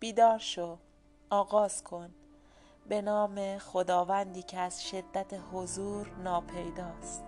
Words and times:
بیدار 0.00 0.38
شو 0.38 0.78
آغاز 1.30 1.84
کن. 1.84 2.10
به 2.88 3.02
نام 3.02 3.58
خداوندی 3.58 4.42
که 4.42 4.58
از 4.58 4.88
شدت 4.88 5.34
حضور 5.52 6.08
ناپیداست. 6.24 7.24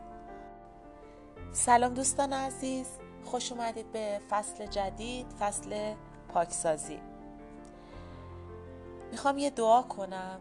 سلام 1.52 1.94
دوستان 1.94 2.32
عزیز 2.32 2.86
خوش 3.24 3.52
اومدید 3.52 3.92
به 3.92 4.20
فصل 4.30 4.66
جدید 4.66 5.26
فصل 5.40 5.94
پاکسازی. 6.28 7.00
می‌خوام 9.10 9.38
یه 9.38 9.50
دعا 9.50 9.82
کنم 9.82 10.40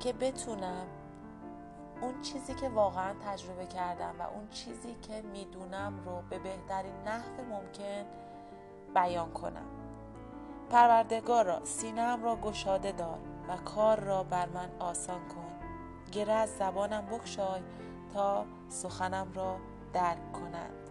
که 0.00 0.12
بتونم 0.12 0.86
اون 2.02 2.22
چیزی 2.22 2.54
که 2.54 2.68
واقعا 2.68 3.14
تجربه 3.26 3.66
کردم 3.66 4.14
و 4.18 4.22
اون 4.22 4.48
چیزی 4.48 4.94
که 5.02 5.22
می‌دونم 5.22 6.04
رو 6.06 6.22
به 6.30 6.38
بهترین 6.38 7.02
نحو 7.06 7.42
ممکن 7.50 8.04
بیان 8.94 9.32
کنم. 9.32 9.73
پروردگارا 10.70 11.64
سینم 11.64 12.24
را 12.24 12.36
گشاده 12.36 12.92
دار 12.92 13.18
و 13.48 13.56
کار 13.56 14.00
را 14.00 14.22
بر 14.22 14.48
من 14.48 14.68
آسان 14.78 15.28
کن. 15.28 15.52
گره 16.12 16.32
از 16.32 16.50
زبانم 16.58 17.06
بکشای 17.06 17.60
تا 18.14 18.44
سخنم 18.68 19.32
را 19.34 19.56
درک 19.92 20.32
کنند 20.32 20.90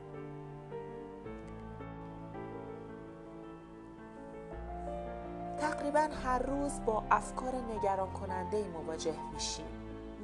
تقریبا 5.57 6.07
هر 6.23 6.39
روز 6.39 6.85
با 6.85 7.03
افکار 7.11 7.55
نگران 7.55 8.13
کننده 8.13 8.67
مواجه 8.67 9.15
میشیم. 9.33 9.65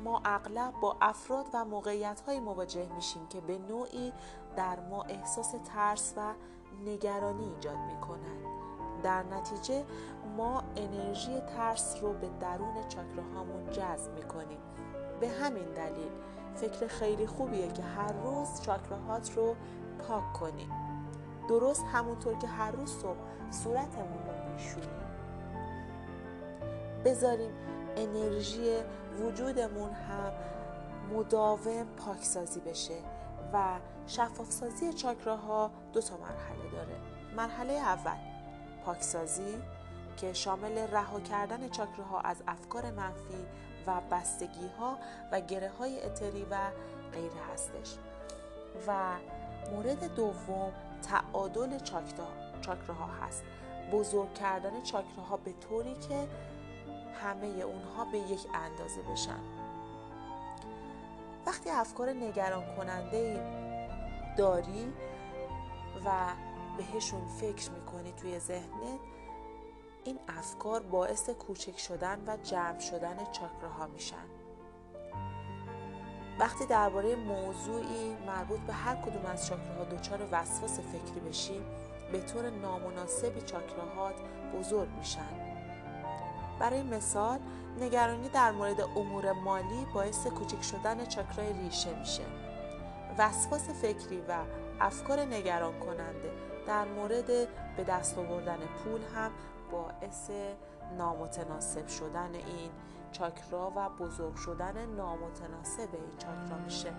ما 0.04 0.22
اغلب 0.26 0.74
با 0.82 0.98
افراد 1.02 1.46
و 1.54 1.66
موقعیت 1.66 2.22
های 2.22 2.40
مواجه 2.40 2.88
میشیم 2.96 3.28
که 3.28 3.42
به 3.42 3.58
نوعی 3.58 4.14
در 4.56 4.80
ما 4.80 5.04
احساس 5.04 5.56
ترس 5.66 6.14
و 6.18 6.34
نگرانی 6.86 7.44
ایجاد 7.44 7.78
می‌کنند. 7.78 8.59
در 9.04 9.24
نتیجه 9.24 9.86
ما 10.38 10.64
انرژی 10.76 11.40
ترس 11.40 11.98
رو 12.02 12.14
به 12.14 12.30
درون 12.40 12.88
چاکراهامون 12.88 13.70
جذب 13.72 14.14
می‌کنیم. 14.14 14.60
به 15.20 15.30
همین 15.30 15.66
دلیل 15.66 16.12
فکر 16.56 16.88
خیلی 16.88 17.28
خوبیه 17.28 17.68
که 17.68 17.84
هر 17.84 18.14
روز 18.14 18.62
چاکراهات 18.62 19.38
رو 19.38 19.56
پاک 20.08 20.34
کنیم. 20.34 20.70
درست 21.50 21.86
همونطور 21.94 22.38
که 22.38 22.48
هر 22.48 22.72
روز 22.72 22.92
صبح 22.92 23.18
صورتمون 23.52 24.20
رو 24.28 24.54
میشونیم. 24.54 25.00
بذاریم 27.06 27.52
انرژی 27.98 28.78
وجودمون 29.20 29.92
هم 29.92 30.32
مداوم 31.14 31.86
پاکسازی 32.06 32.60
بشه 32.60 32.98
و 33.54 33.80
شفافسازی 34.08 34.94
چاکراها 34.94 35.72
دو 35.94 36.02
تا 36.02 36.18
مرحله 36.18 36.72
داره. 36.72 36.96
مرحله 37.38 37.74
اول 37.74 38.29
پاکسازی 38.90 39.62
که 40.18 40.34
شامل 40.34 40.78
رها 40.78 41.20
کردن 41.20 41.70
چاکراها 41.70 42.20
از 42.20 42.44
افکار 42.48 42.92
منفی 42.92 43.46
و 43.88 44.02
بستگی 44.12 44.68
ها 44.80 44.98
و 45.32 45.42
گره 45.42 45.70
های 45.70 46.02
اتری 46.02 46.44
و 46.44 46.58
غیره 47.12 47.42
هستش. 47.54 47.96
و 48.88 49.14
مورد 49.72 50.16
دوم 50.16 50.72
تعادل 51.02 51.80
چاکراها 52.62 53.08
هست. 53.26 53.44
بزرگ 53.92 54.34
کردن 54.34 54.84
چاکراها 54.84 55.38
به 55.38 55.54
طوری 55.54 55.94
که 55.94 56.28
همه 57.24 57.48
اونها 57.48 58.06
به 58.06 58.18
یک 58.18 58.48
اندازه 58.54 59.02
بشن. 59.12 59.40
وقتی 61.46 61.70
افکار 61.70 62.10
نگران 62.10 62.76
کننده 62.76 63.44
داری 64.38 64.94
و 66.06 66.10
بهشون 66.78 67.28
فکر 67.28 67.72
می‌کنی 68.00 68.14
توی 68.22 68.40
ذهنت 68.40 69.00
این 70.04 70.20
افکار 70.28 70.82
باعث 70.82 71.30
کوچک 71.30 71.80
شدن 71.80 72.20
و 72.28 72.38
جمع 72.38 72.80
شدن 72.80 73.18
چاکراها 73.32 73.88
میشن. 73.88 74.26
وقتی 76.40 76.66
درباره 76.66 77.16
موضوعی 77.16 78.16
مربوط 78.28 78.60
به 78.60 78.74
هر 78.74 78.96
کدوم 78.96 79.26
از 79.26 79.48
چاکراها 79.48 79.84
دچار 79.84 80.20
وسواس 80.32 80.80
فکری 80.80 81.20
بشی 81.30 81.62
به 82.12 82.20
طور 82.20 82.50
نامناسبی 82.50 83.42
چاکراهات 83.42 84.16
بزرگ 84.56 84.90
میشن. 84.98 85.60
برای 86.60 86.84
مثال 86.84 87.40
نگرانی 87.80 88.30
در 88.30 88.52
مورد 88.52 88.82
امور 88.82 89.32
مالی 89.32 89.86
باعث 89.94 90.28
کوچک 90.28 90.62
شدن 90.62 91.06
چاکرای 91.06 91.54
ریشه 91.54 92.00
میشه. 92.00 92.24
وسواس 93.18 93.70
فکری 93.70 94.22
و 94.30 94.34
افکار 94.82 95.20
نگران 95.20 95.80
کننده 95.80 96.32
در 96.68 96.86
مورد 96.86 97.48
به 97.80 97.86
دست 97.86 98.18
آوردن 98.18 98.58
پول 98.58 99.02
هم 99.16 99.32
باعث 99.72 100.30
نامتناسب 100.98 101.88
شدن 101.88 102.36
این 102.36 102.72
چاکرا 103.12 103.74
و 103.76 103.90
بزرگ 103.90 104.36
شدن 104.36 104.86
نامتناسب 104.86 105.90
این 105.94 106.18
چاکرا 106.18 106.58
میشه. 106.66 106.94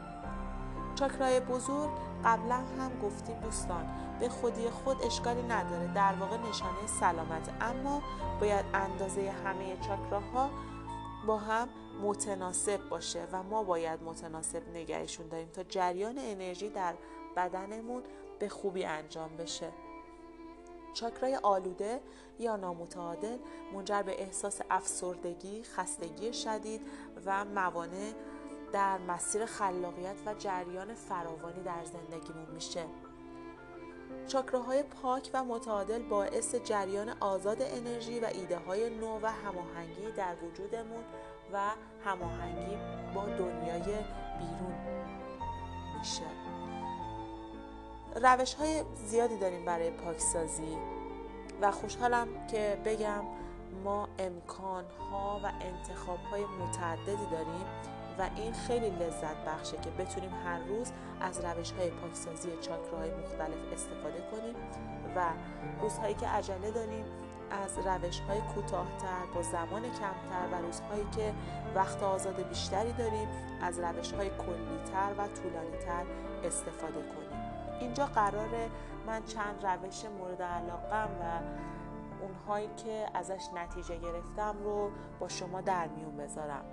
چاکرای 0.95 1.41
بزرگ 1.41 1.91
قبلا 2.25 2.55
هم 2.55 2.99
گفتیم 3.03 3.41
دوستان 3.41 3.87
به 4.21 4.29
خودی 4.29 4.71
خود 4.71 4.97
اشکالی 5.05 5.43
نداره 5.43 5.95
در 5.95 6.15
واقع 6.21 6.37
نشانه 6.37 6.87
سلامت. 7.01 7.51
اما 7.61 8.03
باید 8.41 8.65
اندازه 8.75 9.31
همه 9.31 9.77
چاکراها 9.77 10.51
با 11.27 11.37
هم 11.37 11.69
متناسب 12.03 12.89
باشه 12.89 13.29
و 13.33 13.43
ما 13.43 13.65
باید 13.65 14.03
متناسب 14.03 14.69
نگهشون 14.69 15.29
داریم 15.29 15.49
تا 15.49 15.63
جریان 15.63 16.19
انرژی 16.19 16.69
در 16.69 16.95
بدنمون 17.37 18.03
به 18.39 18.49
خوبی 18.49 18.85
انجام 18.85 19.37
بشه. 19.37 19.73
چاکرای 20.95 21.37
آلوده 21.37 22.01
یا 22.39 22.57
نامتعادل 22.57 23.39
منجر 23.75 24.03
به 24.03 24.23
احساس 24.23 24.61
افسردگی، 24.71 25.63
خستگی 25.63 26.33
شدید 26.33 26.81
و 27.27 27.45
موانع 27.45 28.13
در 28.73 28.99
مسیر 28.99 29.47
خلاقیت 29.47 30.17
و 30.27 30.35
جریان 30.35 30.95
فراوانی 30.95 31.63
در 31.63 31.85
زندگیمون 31.85 32.51
میشه. 32.55 32.85
چاکراهای 34.27 34.83
پاک 34.83 35.31
و 35.35 35.45
متعادل 35.45 36.03
باعث 36.03 36.55
جریان 36.55 37.09
آزاد 37.21 37.63
انرژی 37.63 38.21
و 38.21 38.25
ایده 38.25 38.59
های 38.59 38.91
نو 38.91 39.19
و 39.23 39.27
هماهنگی 39.27 40.13
در 40.17 40.35
وجودمون 40.45 41.05
و 41.53 41.71
هماهنگی 42.05 42.77
با 43.15 43.25
دنیای 43.25 44.05
بیرون 44.39 44.75
میشه. 45.99 46.23
روش 48.17 48.55
های 48.55 48.85
زیادی 49.07 49.37
داریم 49.37 49.65
برای 49.65 49.91
پاکسازی 49.91 50.77
و 51.63 51.71
خوشحالم 51.71 52.29
که 52.51 52.79
بگم 52.85 53.25
ما 53.85 54.09
امکان 54.19 54.85
ها 55.11 55.41
و 55.45 55.53
انتخاب 55.61 56.19
های 56.19 56.45
متعددی 56.45 57.27
داریم 57.31 57.67
و 58.19 58.31
این 58.37 58.53
خیلی 58.53 58.91
لذت 58.91 59.45
بخشه 59.47 59.77
که 59.77 59.91
بتونیم 59.91 60.31
هر 60.45 60.59
روز 60.59 60.93
از 61.21 61.45
روش 61.45 61.73
های 61.73 61.91
پاکسازی 61.91 62.49
چاکراهای 62.61 63.11
مختلف 63.11 63.73
استفاده 63.73 64.23
کنیم 64.31 64.55
و 65.17 65.21
روزهایی 65.83 66.15
که 66.15 66.27
عجله 66.27 66.71
داریم 66.71 67.05
از 67.51 67.79
روش 67.79 68.21
های 68.21 68.41
کوتاهتر 68.55 69.27
با 69.35 69.43
زمان 69.43 69.83
کمتر 69.83 70.47
و 70.53 70.63
روزهایی 70.67 71.07
که 71.17 71.33
وقت 71.75 72.03
آزاد 72.03 72.49
بیشتری 72.49 72.93
داریم 72.93 73.29
از 73.63 73.79
روش 73.79 74.13
های 74.13 74.29
کلیتر 74.29 75.13
و 75.19 75.29
طولانیتر 75.29 76.05
استفاده 76.45 76.95
کنیم. 76.95 77.30
اینجا 77.81 78.07
قراره 78.07 78.71
من 79.07 79.25
چند 79.25 79.67
روش 79.67 80.05
مورد 80.05 80.43
علاقم 80.43 81.09
و 81.21 81.41
اونهایی 82.23 82.69
که 82.77 83.07
ازش 83.15 83.49
نتیجه 83.55 83.97
گرفتم 83.97 84.57
رو 84.65 84.91
با 85.21 85.29
شما 85.29 85.61
در 85.61 85.89
میون 85.89 86.17
بذارم. 86.17 86.65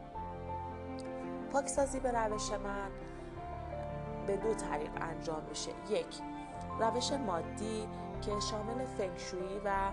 پاکسازی 1.51 1.99
به 1.99 2.11
روش 2.11 2.51
من 2.51 2.89
به 4.27 4.37
دو 4.37 4.53
طریق 4.53 4.91
انجام 5.01 5.43
میشه. 5.49 5.71
یک 5.89 6.21
روش 6.79 7.11
مادی 7.11 7.87
که 8.21 8.31
شامل 8.51 8.85
فنگشویی 8.85 9.59
و 9.65 9.91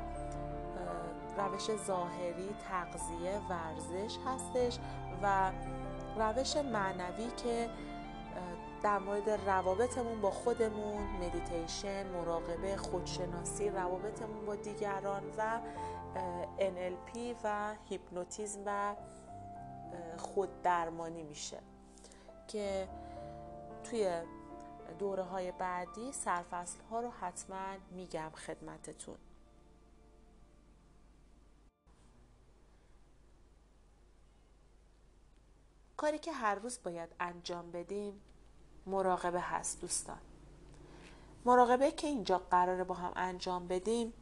روش 1.39 1.77
ظاهری 1.87 2.49
تغذیه 2.69 3.41
ورزش 3.51 4.19
هستش 4.27 4.79
و 5.23 5.51
روش 6.17 6.57
معنوی 6.57 7.31
که 7.37 7.69
در 8.85 8.99
مورد 8.99 9.31
روابطمون 9.31 10.21
با 10.21 10.31
خودمون 10.31 11.03
مدیتیشن 11.03 12.07
مراقبه 12.07 12.77
خودشناسی 12.77 13.71
روابطمون 13.71 14.47
با 14.47 14.55
دیگران 14.57 15.23
و 15.39 15.61
NLP 16.59 17.19
و 17.45 17.75
هیپنوتیزم 17.89 18.63
و 18.67 18.95
خود 20.17 20.63
درمانی 20.63 21.23
میشه. 21.23 21.61
که 22.49 22.89
توی 23.85 24.11
دوره 24.99 25.23
های 25.23 25.53
بعدی 25.53 26.13
سرفصل 26.13 26.81
ها 26.91 27.01
رو 27.01 27.11
حتما 27.11 27.77
میگم 27.91 28.31
خدمتتون. 28.31 29.17
کاری 35.97 36.19
که 36.19 36.33
هر 36.33 36.55
روز 36.55 36.79
باید 36.85 37.09
انجام 37.21 37.71
بدیم 37.71 38.21
مراقبه 38.87 39.41
هست 39.41 39.81
دوستان. 39.81 40.19
مراقبه 41.45 41.91
که 41.91 42.07
اینجا 42.07 42.39
قراره 42.51 42.85
با 42.85 42.95
هم 42.95 43.13
انجام 43.17 43.69
بدیم 43.69 44.13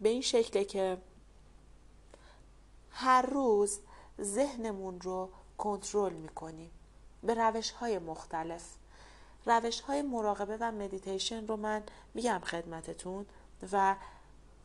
به 0.00 0.08
این 0.08 0.22
شکله 0.22 0.64
که 0.64 0.98
هر 2.90 3.22
روز 3.22 3.78
ذهنمون 4.20 5.00
رو 5.00 5.28
کنترل 5.58 6.12
می‌کنیم 6.12 6.70
به 7.22 7.34
روش 7.34 7.70
های 7.70 7.98
مختلف. 7.98 8.64
روش 9.46 9.80
های 9.80 10.02
مراقبه 10.02 10.56
و 10.60 10.72
مدیتیشن 10.72 11.46
رو 11.46 11.56
من 11.56 11.82
میگم 12.14 12.40
خدمتتون 12.44 13.26
و 13.72 13.96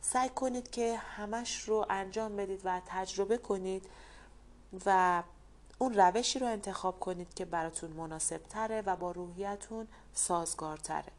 سعی 0.00 0.28
کنید 0.28 0.70
که 0.70 0.96
همش 0.96 1.60
رو 1.60 1.86
انجام 1.90 2.36
بدید 2.36 2.60
و 2.64 2.80
تجربه 2.86 3.38
کنید 3.38 3.86
و 4.86 5.22
اون 5.78 5.94
روشی 5.94 6.38
رو 6.38 6.46
انتخاب 6.46 7.00
کنید 7.00 7.34
که 7.34 7.44
براتون 7.44 7.90
مناسب 7.90 8.40
تره 8.48 8.82
و 8.86 8.96
با 8.96 9.10
روحیتون 9.10 9.88
سازگارتره. 10.14 11.12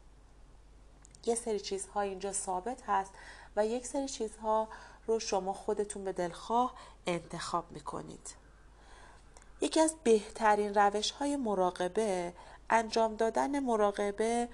یه 1.24 1.34
سری 1.34 1.60
چیزها 1.60 2.00
اینجا 2.00 2.32
ثابت 2.32 2.82
هست 2.86 3.10
و 3.56 3.66
یک 3.66 3.86
سری 3.86 4.08
چیزها 4.08 4.68
رو 5.06 5.18
شما 5.18 5.52
خودتون 5.52 6.04
به 6.04 6.12
دلخواه 6.12 6.74
انتخاب 7.06 7.72
می‌کنید. 7.72 8.34
یکی 9.60 9.80
از 9.80 9.94
بهترین 10.04 10.74
روش 10.74 11.10
های 11.10 11.36
مراقبه 11.36 12.32
انجام 12.70 13.16
دادن 13.16 13.60
مراقبه 13.60 14.48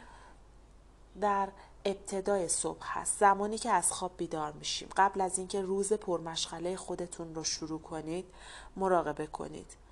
در 1.20 1.48
ابتدای 1.84 2.48
صبح 2.48 2.82
هست. 2.82 3.18
زمانی 3.18 3.58
که 3.58 3.70
از 3.70 3.92
خواب 3.92 4.16
بیدار 4.16 4.52
میشیم. 4.52 4.88
قبل 4.96 5.20
از 5.20 5.38
اینکه 5.38 5.62
روز 5.62 5.92
پرمشغله 5.92 6.76
خودتون 6.76 7.34
رو 7.34 7.44
شروع 7.44 7.80
کنید 7.80 8.24
مراقبه 8.76 9.26
کنید. 9.26 9.85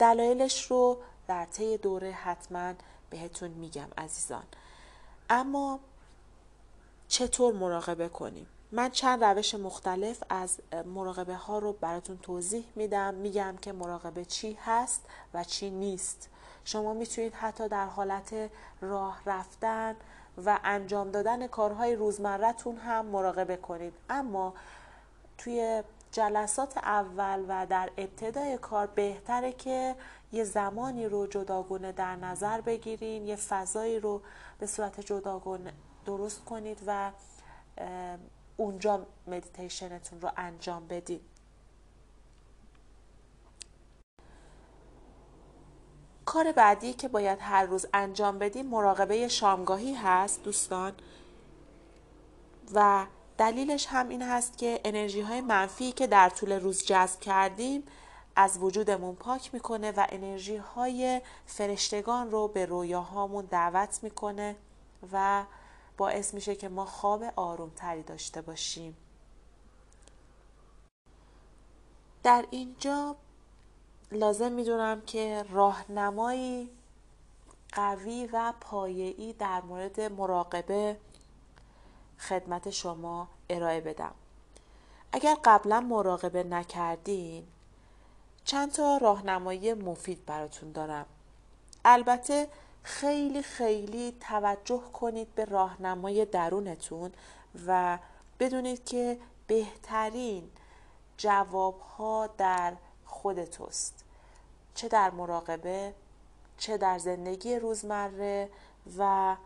دلایلش 0.00 0.70
رو 0.70 0.98
در 1.28 1.44
طی 1.44 1.76
دوره 1.76 2.10
حتما 2.10 2.72
بهتون 3.10 3.50
میگم 3.50 3.88
عزیزان. 3.98 4.44
اما 5.30 5.80
چطور 7.08 7.54
مراقبه 7.54 8.08
کنیم؟ 8.08 8.46
من 8.72 8.90
چند 8.90 9.24
روش 9.24 9.54
مختلف 9.54 10.22
از 10.28 10.58
مراقبه 10.86 11.34
ها 11.34 11.58
رو 11.58 11.72
براتون 11.72 12.18
توضیح 12.18 12.64
میدم 12.76 13.14
میگم 13.14 13.56
که 13.62 13.72
مراقبه 13.72 14.24
چی 14.24 14.58
هست 14.64 15.02
و 15.34 15.44
چی 15.44 15.70
نیست. 15.70 16.28
شما 16.64 16.94
می‌تونید 16.94 17.34
حتی 17.34 17.68
در 17.68 17.86
حالت 17.86 18.50
راه 18.80 19.20
رفتن 19.26 19.96
و 20.44 20.58
انجام 20.64 21.10
دادن 21.10 21.46
کارهای 21.46 21.96
روزمرتون 21.96 22.76
هم 22.76 23.06
مراقبه 23.06 23.56
کنید. 23.56 23.92
اما 24.10 24.54
توی 25.38 25.82
جلسات 26.12 26.76
اول 26.76 27.44
و 27.48 27.66
در 27.66 27.90
ابتدای 27.96 28.58
کار 28.58 28.86
بهتره 28.86 29.52
که 29.52 29.96
یه 30.32 30.44
زمانی 30.44 31.06
رو 31.06 31.26
جداگونه 31.26 31.92
در 31.92 32.16
نظر 32.16 32.60
بگیرین 32.60 33.26
یه 33.26 33.36
فضایی 33.36 34.00
رو 34.00 34.22
به 34.58 34.66
صورت 34.66 35.00
جداگونه 35.00 35.72
درست 36.04 36.44
کنید 36.44 36.78
و 36.86 37.10
اونجا 38.56 39.06
مدیتیشنتون 39.26 40.20
رو 40.20 40.30
انجام 40.36 40.86
بدید 40.86 41.20
کار 46.24 46.52
بعدی 46.52 46.92
که 46.92 47.08
باید 47.08 47.38
هر 47.40 47.64
روز 47.64 47.86
انجام 47.94 48.38
بدیم 48.38 48.66
مراقبه 48.66 49.28
شامگاهی 49.28 49.94
هست 49.94 50.42
دوستان. 50.42 50.92
و 52.74 53.06
دلیلش 53.40 53.86
هم 53.86 54.08
این 54.08 54.22
هست 54.22 54.58
که 54.58 54.80
انرژی 54.84 55.20
های 55.20 55.40
منفی 55.40 55.92
که 55.92 56.06
در 56.06 56.28
طول 56.28 56.52
روز 56.52 56.84
جذب 56.84 57.20
کردیم 57.20 57.82
از 58.36 58.58
وجودمون 58.58 59.14
پاک 59.14 59.54
می‌کنه 59.54 59.92
و 59.92 60.06
انرژی 60.08 60.56
های 60.56 61.20
فرشتگان 61.46 62.30
رو 62.30 62.48
به 62.48 62.66
رویاهامون 62.66 63.44
دعوت 63.44 63.98
می‌کنه 64.02 64.56
و 65.12 65.44
باعث 65.96 66.34
میشه 66.34 66.56
که 66.56 66.68
ما 66.68 66.84
خواب 66.84 67.24
آرومتری 67.36 68.02
داشته 68.02 68.42
باشیم. 68.42 68.96
در 72.22 72.44
اینجا 72.50 73.16
لازم 74.12 74.52
می‌دونم 74.52 75.00
که 75.00 75.44
راهنمایی 75.50 76.70
قوی 77.72 78.28
و 78.32 78.52
پایه‌ای 78.60 79.32
در 79.32 79.60
مورد 79.60 80.00
مراقبه 80.00 80.96
خدمت 82.20 82.70
شما 82.70 83.28
ارائه 83.50 83.80
بدم. 83.80 84.14
اگر 85.12 85.36
قبلا 85.44 85.80
مراقبه 85.80 86.44
نکردین 86.44 87.46
چند 88.44 88.72
تا 88.72 88.96
راهنمایی 88.96 89.74
مفید 89.74 90.26
براتون 90.26 90.72
دارم. 90.72 91.06
البته 91.84 92.48
خیلی 92.82 93.42
خیلی 93.42 94.16
توجه 94.20 94.82
کنید 94.92 95.34
به 95.34 95.44
راهنمای 95.44 96.24
درونتون 96.24 97.12
و 97.66 97.98
بدونید 98.40 98.84
که 98.84 99.18
بهترین 99.46 100.50
جوابها 101.16 102.26
در 102.26 102.72
خود 103.04 103.44
توست 103.44 104.04
چه 104.74 104.88
در 104.88 105.10
مراقبه 105.10 105.94
چه 106.58 106.76
در 106.76 106.98
زندگی 106.98 107.56
روزمره 107.56 108.48
و 108.98 109.36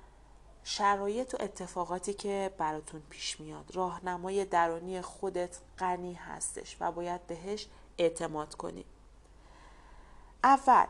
شرایط 0.65 1.35
و 1.35 1.37
اتفاقاتی 1.41 2.15
که 2.15 2.55
براتون 2.59 3.03
پیش 3.11 3.41
میاد. 3.41 3.71
راهنمای 3.75 4.45
درونی 4.45 5.01
خودت 5.01 5.59
غنی 5.79 6.15
هستش 6.15 6.77
و 6.81 6.93
باید 6.93 7.27
بهش 7.27 7.69
اعتماد 7.99 8.55
کنی. 8.55 8.85
اول 10.45 10.87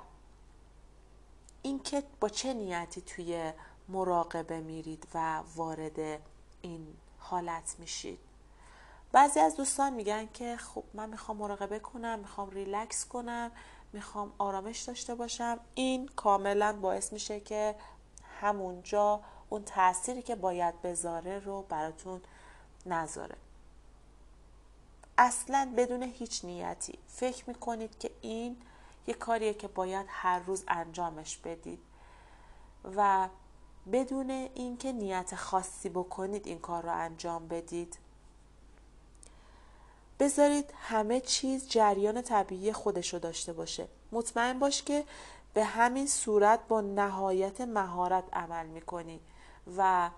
اینکه 1.63 2.03
با 2.21 2.29
چه 2.29 2.55
نیتی 2.55 3.01
توی 3.01 3.53
مراقبه 3.89 4.61
میرید 4.61 5.07
و 5.15 5.43
وارد 5.57 6.21
این 6.63 6.97
حالت 7.19 7.77
میشید. 7.79 8.19
بعضی 9.13 9.41
از 9.41 9.57
دوستان 9.57 9.93
میگن 9.93 10.29
که 10.33 10.57
خب 10.57 10.85
من 10.95 11.11
می‌خوام 11.11 11.37
مراقبه 11.37 11.79
کنم 11.79 12.19
می‌خوام 12.19 12.51
ریلکس 12.51 13.05
کنم 13.05 13.51
می‌خوام 13.93 14.33
آرامش 14.39 14.81
داشته 14.83 15.15
باشم. 15.15 15.61
این 15.75 16.09
کاملا 16.09 16.73
باعث 16.73 17.13
میشه 17.13 17.41
که 17.41 17.75
همونجا 18.41 19.21
اون 19.55 19.65
تأثیری 19.65 20.23
که 20.23 20.35
باید 20.35 20.83
بذاره 20.83 21.39
رو 21.39 21.63
براتون 21.63 22.21
نذاره. 22.87 23.37
اصلا 25.19 25.73
بدون 25.77 26.03
هیچ 26.03 26.45
نیتی 26.45 26.99
فکر 27.09 27.45
می‌کنید 27.47 27.99
که 27.99 28.11
این 28.21 28.57
یه 29.07 29.15
کاریه 29.15 29.55
که 29.55 29.69
باید 29.69 30.07
هر 30.09 30.39
روز 30.39 30.65
انجامش 30.69 31.39
بدید 31.39 31.79
و 32.97 33.29
بدون 33.93 34.31
اینکه 34.31 34.93
نیت 34.93 35.35
خاصی 35.35 35.89
بکنید 35.89 36.47
این 36.47 36.59
کار 36.59 36.83
رو 36.83 36.93
انجام 36.93 37.49
بدید. 37.49 37.99
بذارید 40.19 40.75
همه 40.77 41.21
چیز 41.21 41.69
جریان 41.69 42.23
طبیعی 42.23 42.73
خودش 42.73 43.15
رو 43.15 43.19
داشته 43.19 43.53
باشه. 43.53 43.89
مطمئن 44.13 44.59
باش 44.59 44.83
که 44.83 45.05
به 45.55 45.65
همین 45.65 46.07
صورت 46.07 46.69
با 46.69 46.81
نهایت 46.81 47.61
مهارت 47.61 48.25
عمل 48.33 48.67
می‌کنی. 48.67 49.21
و 49.77 50.11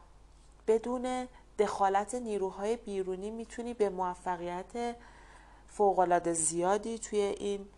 بدون 0.67 1.29
دخالت 1.59 2.15
نیروهای 2.15 2.77
بیرونی 2.77 3.31
می‌تونی 3.31 3.75
به 3.75 3.89
موفقیت 3.89 4.97
فوقالعاده 5.69 6.33
زیادی 6.33 6.99
توی 6.99 7.19
این 7.19 7.69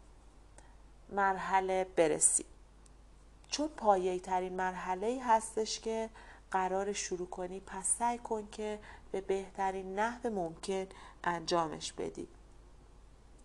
مرحله 1.09 1.87
برسی. 1.97 2.45
چون 3.49 3.69
پایه 3.69 4.19
ترین 4.19 4.53
مرحله 4.53 5.21
هستش 5.25 5.81
که 5.81 6.11
قرار 6.51 6.93
شروع 6.93 7.27
کنی 7.27 7.61
پس 7.61 7.87
سعی 7.99 8.19
کن 8.19 8.49
که 8.53 8.79
به 9.13 9.21
بهترین 9.21 9.99
نحو 9.99 10.31
ممکن 10.31 10.87
انجامش 11.25 11.93
بدی. 11.93 12.29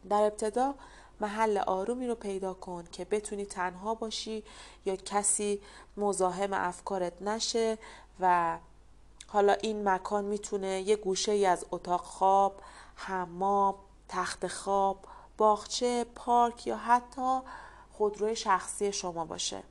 در 0.09 0.21
ابتدا 0.21 0.75
محل 1.19 1.57
آرومی 1.57 2.07
رو 2.07 2.15
پیدا 2.15 2.53
کن 2.53 2.83
که 2.91 3.05
بتونی 3.05 3.45
تنها 3.45 3.95
باشی 3.95 4.43
یا 4.85 4.95
کسی 4.95 5.61
مزاحم 5.97 6.53
افکارت 6.53 7.21
نشه 7.21 7.77
و 8.19 8.57
حالا 9.27 9.53
این 9.53 9.89
مکان 9.89 10.25
می‌تونه 10.25 10.81
یه 10.81 10.95
گوشه 10.95 11.31
ای 11.31 11.45
از 11.45 11.65
اتاق 11.71 12.01
خواب، 12.01 12.61
حمام، 12.95 13.75
تخت 14.09 14.47
خواب، 14.47 14.97
باغچه، 15.37 16.05
پارک 16.15 16.67
یا 16.67 16.77
حتی 16.77 17.39
خودروی 17.91 18.35
شخصی 18.35 18.93
شما 18.93 19.25
باشه. 19.25 19.63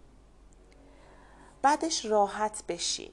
بعدش 1.62 2.04
راحت 2.04 2.64
بشی. 2.68 3.12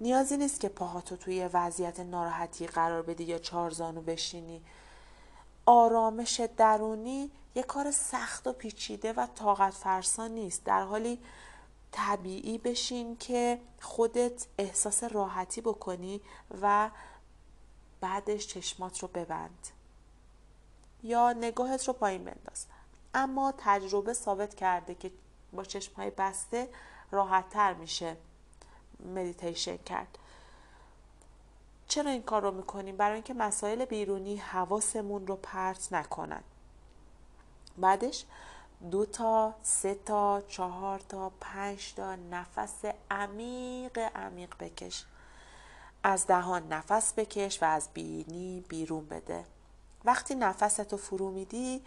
نیازی 0.00 0.36
نیست 0.36 0.60
که 0.60 0.68
پاهاتو 0.68 1.16
توی 1.16 1.48
وضعیت 1.52 2.00
ناراحتی 2.00 2.66
قرار 2.66 3.02
بدی 3.02 3.24
یا 3.24 3.38
چارزانو 3.38 4.00
بشینی. 4.00 4.62
آرامش 5.68 6.40
درونی 6.56 7.30
یه 7.54 7.62
کار 7.62 7.90
سخت 7.90 8.46
و 8.46 8.52
پیچیده 8.52 9.12
و 9.12 9.26
طاقت 9.34 9.74
فرسا 9.74 10.26
نیست. 10.26 10.64
در 10.64 10.82
حالی 10.82 11.18
طبیعی 11.92 12.58
بشین 12.58 13.16
که 13.16 13.60
خودت 13.80 14.46
احساس 14.58 15.04
راحتی 15.04 15.60
بکنی 15.60 16.20
و 16.62 16.90
بعدش 18.00 18.46
چشمات 18.46 18.98
رو 18.98 19.08
ببند 19.08 19.68
یا 21.02 21.32
نگاهت 21.32 21.88
رو 21.88 21.92
پایین 21.92 22.24
بنداز 22.24 22.66
اما 23.14 23.54
تجربه 23.58 24.12
ثابت 24.12 24.54
کرده 24.54 24.94
که 24.94 25.10
با 25.52 25.64
چشمهای 25.64 26.10
بسته 26.10 26.68
راحت 27.10 27.48
تر 27.48 27.74
میشه 27.74 28.16
مدیتیشن 29.14 29.76
کرد 29.76 30.18
چرا 31.88 32.10
این 32.10 32.22
کار 32.22 32.42
رو 32.42 32.50
می‌کنیم؟ 32.50 32.96
برای 32.96 33.14
اینکه 33.14 33.34
مسائل 33.34 33.84
بیرونی 33.84 34.36
حواسمون 34.36 35.26
رو 35.26 35.36
پرت 35.36 35.92
نکنن. 35.92 36.42
بعدش 37.78 38.24
دو 38.90 39.06
تا 39.06 39.54
سه 39.62 39.94
تا 39.94 40.42
چهار 40.48 40.98
تا 40.98 41.32
پنج 41.40 41.94
تا 41.94 42.16
نفس 42.16 42.84
عمیق 43.10 43.98
عمیق 43.98 44.54
بکش. 44.60 45.04
از 46.02 46.26
دهان 46.26 46.72
نفس 46.72 47.12
بکش 47.14 47.62
و 47.62 47.66
از 47.66 47.88
بینی 47.94 48.64
بیرون 48.68 49.06
بده. 49.06 49.44
وقتی 50.04 50.34
نفستو 50.34 50.96
فرو 50.96 51.30
میدی 51.30 51.84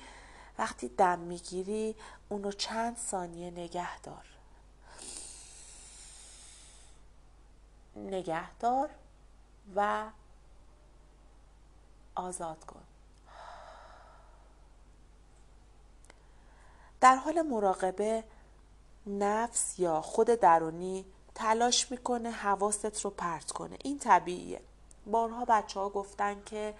وقتی 0.57 0.87
دم 0.87 1.19
می‌گیری 1.19 1.95
اون 2.29 2.43
رو 2.43 2.51
چند 2.51 2.97
ثانیه 2.97 3.51
نگه 3.51 3.99
دار 3.99 4.25
نگه 7.95 8.57
دار 8.59 8.89
و 9.75 10.09
آزاد 12.15 12.65
کن. 12.65 12.83
در 17.01 17.15
حال 17.15 17.41
مراقبه 17.41 18.23
نفس 19.07 19.79
یا 19.79 20.01
خود 20.01 20.27
درونی 20.27 21.05
تلاش 21.35 21.91
می‌کنه 21.91 22.31
حواست 22.31 23.05
رو 23.05 23.09
پرت 23.09 23.51
کنه. 23.51 23.77
این 23.83 23.99
طبیعیه. 23.99 24.61
بارها 25.05 25.45
بچه 25.45 25.79
ها 25.79 25.89
گفتن 25.89 26.43
که 26.45 26.73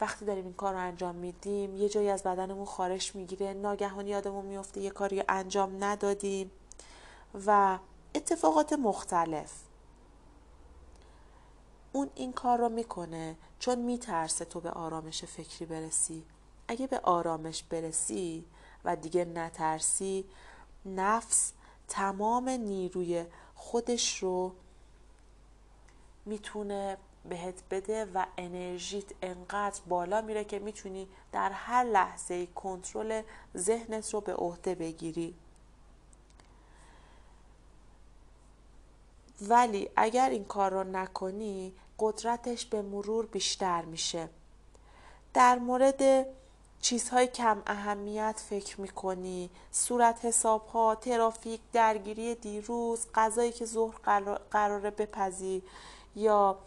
وقتی 0.00 0.24
داریم 0.24 0.44
این 0.44 0.54
کار 0.54 0.72
رو 0.72 0.80
انجام 0.80 1.14
میدیم 1.14 1.76
یه 1.76 1.88
جایی 1.88 2.08
از 2.10 2.22
بدنمون 2.22 2.64
خارش 2.64 3.14
می‌گیره 3.14 3.52
ناگهانی 3.52 4.10
یادمون 4.10 4.44
میفته 4.44 4.80
یه 4.80 4.90
کاری 4.90 5.24
انجام 5.28 5.84
ندادیم 5.84 6.50
و 7.46 7.78
اتفاقات 8.14 8.72
مختلف. 8.72 9.65
اون 11.92 12.10
این 12.14 12.32
کار 12.32 12.58
رو 12.58 12.68
می‌کنه 12.68 13.36
چون 13.58 13.78
میترسه 13.78 14.44
تو 14.44 14.60
به 14.60 14.70
آرامش 14.70 15.24
فکری 15.24 15.66
برسی. 15.66 16.24
اگه 16.68 16.86
به 16.86 16.98
آرامش 16.98 17.62
برسی 17.62 18.44
و 18.84 18.96
دیگه 18.96 19.24
نترسی 19.24 20.24
نفس 20.86 21.52
تمام 21.88 22.48
نیروی 22.48 23.24
خودش 23.54 24.22
رو 24.22 24.52
می‌تونه 26.24 26.96
بهت 27.28 27.62
بده 27.70 28.04
و 28.04 28.26
انرژیت 28.38 29.12
انقدر 29.22 29.80
بالا 29.88 30.20
میره 30.20 30.44
که 30.44 30.58
می‌تونی 30.58 31.08
در 31.32 31.50
هر 31.50 31.84
لحظه 31.84 32.46
کنترل 32.46 33.22
ذهنت 33.56 34.14
رو 34.14 34.20
به 34.20 34.34
عهده 34.34 34.74
بگیری. 34.74 35.34
ولی 39.40 39.88
اگر 39.96 40.30
این 40.30 40.44
کار 40.44 40.70
رو 40.70 40.84
نکنی 40.84 41.72
قدرتش 41.98 42.66
به 42.66 42.82
مرور 42.82 43.26
بیشتر 43.26 43.84
میشه. 43.84 44.28
در 45.34 45.58
مورد 45.58 46.26
چیزهای 46.80 47.26
کم 47.26 47.62
اهمیت 47.66 48.42
فکر 48.48 48.80
می‌کنی 48.80 49.50
صورت 49.70 50.24
حساب 50.24 50.66
ها 50.66 50.94
ترافیک 50.94 51.60
درگیری 51.72 52.34
دیروز 52.34 53.06
غذایی 53.14 53.52
که 53.52 53.64
ظهر 53.64 53.98
قراره 54.50 54.90
بپزی 54.90 55.62
یا 56.16 56.58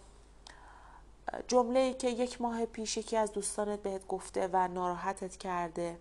جمله 1.48 1.80
ای 1.80 1.94
که 1.94 2.10
یک 2.10 2.42
ماه 2.42 2.66
پیش 2.66 2.98
یکی 2.98 3.18
از 3.18 3.32
دوستانت 3.32 3.80
بهت 3.80 4.08
گفته 4.08 4.50
و 4.54 4.68
ناراحتت 4.68 5.38
کرده. 5.38 5.98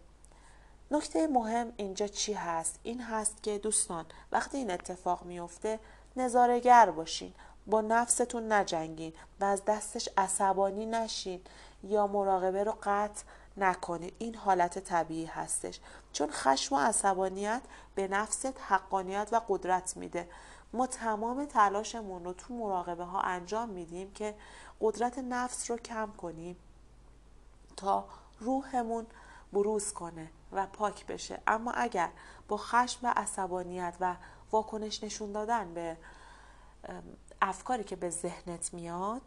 نکته 0.90 1.26
مهم 1.26 1.72
اینجا 1.76 2.06
چی 2.06 2.32
هست؟ 2.32 2.80
این 2.82 3.00
هست 3.00 3.42
که 3.42 3.58
دوستان 3.58 4.06
وقتی 4.32 4.58
این 4.58 4.70
اتفاق 4.70 5.24
میفته 5.24 5.78
نظارگر 6.16 6.90
باشین. 6.90 7.34
با 7.66 7.80
نفستون 7.80 8.52
نجنگین 8.52 9.12
و 9.40 9.44
از 9.44 9.64
دستش 9.64 10.08
عصبانی 10.16 10.86
نشین 10.86 11.40
یا 11.82 12.06
مراقبه 12.06 12.64
رو 12.64 12.74
قطع 12.82 13.24
نکنید 13.56 14.14
این 14.18 14.34
حالت 14.34 14.78
طبیعی 14.78 15.24
هستش. 15.24 15.80
چون 16.12 16.30
خشم 16.30 16.74
و 16.74 16.78
عصبانیت 16.78 17.62
به 17.94 18.08
نفست 18.08 18.60
حقانیت 18.60 19.28
و 19.32 19.40
قدرت 19.48 19.96
میده. 19.96 20.28
ما 20.72 20.86
تمام 20.86 21.44
تلاشمون 21.44 22.24
رو 22.24 22.32
تو 22.32 22.54
مراقبه 22.54 23.04
ها 23.04 23.20
انجام 23.20 23.68
میدیم 23.68 24.12
که 24.12 24.34
قدرت 24.80 25.18
نفس 25.18 25.70
رو 25.70 25.76
کم 25.76 26.12
کنیم 26.16 26.56
تا 27.76 28.04
روحمون 28.40 29.06
بروز 29.52 29.92
کنه 29.92 30.30
و 30.52 30.66
پاک 30.66 31.06
بشه. 31.06 31.40
اما 31.46 31.72
اگر 31.72 32.08
با 32.48 32.56
خشم 32.56 32.98
و 33.02 33.12
عصبانیت 33.16 33.96
و 34.00 34.14
واکنش 34.52 35.04
نشون 35.04 35.32
دادن 35.32 35.74
به 35.74 35.96
افکاری 37.42 37.84
که 37.84 37.96
به 37.96 38.10
ذهنت 38.10 38.74
میاد 38.74 39.22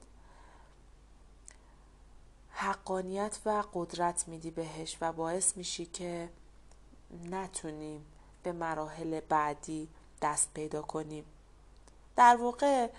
حقانیت 2.50 3.40
و 3.46 3.64
قدرت 3.74 4.28
میدی 4.28 4.52
بهش 4.52 4.98
و 5.02 5.14
باعث 5.14 5.58
میشی 5.58 5.86
که 5.86 6.30
نتونیم 7.32 8.06
به 8.44 8.52
مراحل 8.52 9.20
بعدی 9.20 9.90
دست 10.22 10.54
پیدا 10.54 10.82
کنیم. 10.82 11.26
در 12.16 12.36
واقع 12.36 12.90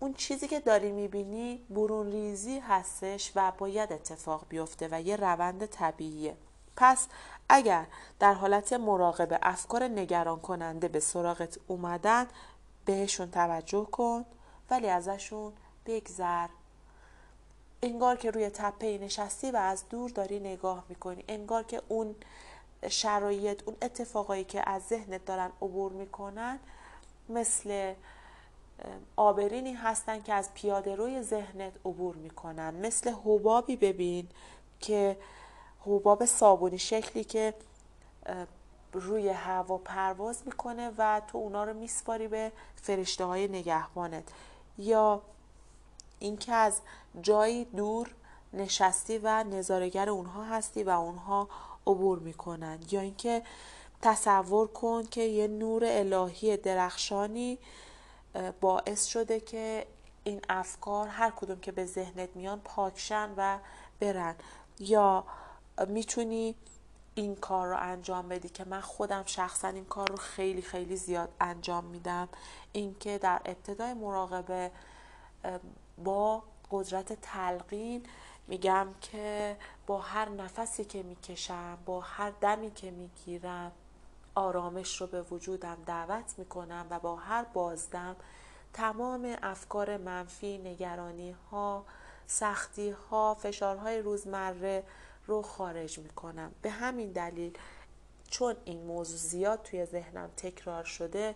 اون 0.00 0.14
چیزی 0.14 0.48
که 0.48 0.60
داری 0.60 0.92
می‌بینی 0.92 1.66
برون 1.70 2.12
ریزی 2.12 2.58
هستش 2.58 3.32
و 3.34 3.52
باید 3.58 3.92
اتفاق 3.92 4.46
بیفته 4.48 4.88
و 4.90 5.00
یه 5.00 5.16
روند 5.16 5.66
طبیعیه. 5.66 6.36
پس 6.76 7.06
اگر 7.52 7.86
در 8.18 8.34
حالت 8.34 8.72
مراقبه 8.72 9.38
افکار 9.42 9.84
نگران 9.84 10.40
کننده 10.40 10.88
به 10.88 11.00
سراغت 11.00 11.58
اومدن 11.66 12.26
بهشون 12.84 13.30
توجه 13.30 13.84
کن 13.84 14.24
ولی 14.70 14.88
ازشون 14.88 15.52
بگذر. 15.86 16.48
انگار 17.82 18.16
که 18.16 18.30
روی 18.30 18.50
تپه 18.50 18.98
نشستی 18.98 19.50
و 19.50 19.56
از 19.56 19.88
دور 19.88 20.10
داری 20.10 20.40
نگاه 20.40 20.84
می‌کنی. 20.88 21.24
انگار 21.28 21.62
که 21.62 21.82
اون 21.88 22.14
شرایط 22.88 23.62
اون 23.66 23.76
اتفاقایی 23.82 24.44
که 24.44 24.70
از 24.70 24.82
ذهنت 24.82 25.24
دارن 25.24 25.50
عبور 25.62 25.92
می‌کنن 25.92 26.58
مثل 27.28 27.94
آبرینی 29.16 29.72
هستن 29.72 30.22
که 30.22 30.34
از 30.34 30.54
پیاده 30.54 30.94
روی 30.94 31.22
ذهنت 31.22 31.72
عبور 31.84 32.14
می‌کنن. 32.16 32.74
مثل 32.74 33.10
حبابی 33.10 33.76
ببین 33.76 34.28
که 34.80 35.16
حباب 35.86 36.24
صابونی 36.24 36.78
شکلی 36.78 37.24
که 37.24 37.54
روی 38.92 39.28
هوا 39.28 39.78
پرواز 39.78 40.42
می‌کنه 40.46 40.92
و 40.98 41.22
تو 41.28 41.38
اونا 41.38 41.64
رو 41.64 41.74
میسپاری 41.74 42.28
به 42.28 42.52
فرشته 42.76 43.24
های 43.24 43.48
نگهبانت. 43.48 44.24
یا 44.78 45.22
اینکه 46.18 46.52
از 46.52 46.80
جایی 47.22 47.64
دور 47.64 48.14
نشستی 48.52 49.18
و 49.18 49.44
نظارگر 49.44 50.08
اونها 50.10 50.44
هستی 50.44 50.82
و 50.82 50.90
اونها 50.90 51.48
عبور 51.86 52.18
می‌کنن. 52.18 52.78
یا 52.90 53.00
اینکه 53.00 53.42
تصور 54.02 54.66
کن 54.68 55.02
که 55.02 55.22
یه 55.22 55.48
نور 55.48 55.82
الهی 55.86 56.56
درخشانی 56.56 57.58
باعث 58.60 59.06
شده 59.06 59.40
که 59.40 59.86
این 60.24 60.40
افکار 60.48 61.08
هر 61.08 61.30
کدوم 61.30 61.60
که 61.60 61.72
به 61.72 61.86
ذهنت 61.86 62.28
میان 62.34 62.60
پاکشن 62.60 63.30
و 63.36 63.58
برن. 64.00 64.34
یا 64.78 65.24
می‌تونی 65.88 66.54
این 67.14 67.36
کار 67.36 67.68
رو 67.68 67.76
انجام 67.78 68.28
بدی 68.28 68.48
که 68.48 68.64
من 68.64 68.80
خودم 68.80 69.22
شخصا 69.26 69.68
این 69.68 69.84
کار 69.84 70.08
رو 70.08 70.16
خیلی 70.16 70.62
خیلی 70.62 70.96
زیاد 70.96 71.28
انجام 71.40 71.84
میدم. 71.84 72.28
اینکه 72.72 73.18
در 73.18 73.40
ابتدای 73.44 73.94
مراقبه 73.94 74.70
با 76.04 76.42
قدرت 76.70 77.12
تلقین 77.12 78.02
میگم 78.48 78.88
که 79.00 79.56
با 79.86 80.00
هر 80.00 80.28
نفسی 80.28 80.84
که 80.84 81.02
می‌کشم 81.02 81.78
با 81.86 82.00
هر 82.00 82.30
دمی 82.40 82.70
که 82.70 82.90
می‌گیرم 82.90 83.72
آرامش 84.34 85.00
رو 85.00 85.06
به 85.06 85.22
وجودم 85.22 85.76
دعوت 85.86 86.34
می‌کنم 86.38 86.86
و 86.90 86.98
با 86.98 87.16
هر 87.16 87.44
بازدم 87.44 88.16
تمام 88.72 89.36
افکار 89.42 89.96
منفی، 89.96 90.58
نگرانی 90.58 91.36
ها، 91.50 91.84
سختی 92.26 92.90
ها، 92.90 93.34
فشارهای 93.34 94.02
روزمره 94.02 94.84
رو 95.26 95.42
خارج 95.42 95.98
می‌کنم. 95.98 96.52
به 96.62 96.70
همین 96.70 97.12
دلیل 97.12 97.58
چون 98.28 98.56
این 98.64 98.82
موضوع 98.82 99.16
زیاد 99.16 99.62
توی 99.62 99.86
ذهنم 99.86 100.30
تکرار 100.36 100.84
شده 100.84 101.34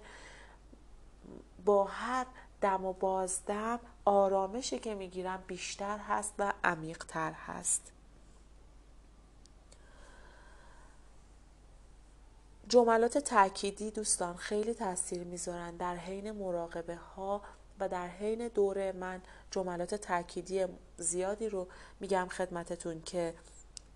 با 1.64 1.84
هر 1.84 2.26
دم 2.60 2.84
و 2.84 2.92
بازدم 2.92 3.80
آرامشی 4.04 4.78
که 4.78 4.94
می‌گیرم 4.94 5.44
بیشتر 5.46 5.98
هست 5.98 6.34
و 6.38 6.52
عمیقتر 6.64 7.32
هست. 7.32 7.92
جملات 12.68 13.18
تأکیدی 13.18 13.90
دوستان 13.90 14.36
خیلی 14.36 14.74
تاثیر 14.74 15.24
می‌ذارن 15.24 15.76
در 15.76 15.96
حین 15.96 16.32
مراقبه 16.32 16.96
ها 16.96 17.42
و 17.80 17.88
در 17.88 18.08
حین 18.08 18.48
دوره. 18.48 18.92
من 18.92 19.22
جملات 19.50 19.94
تأکیدی 19.94 20.66
زیادی 20.96 21.48
رو 21.48 21.68
میگم 22.00 22.28
خدمتتون 22.30 23.02
که 23.02 23.34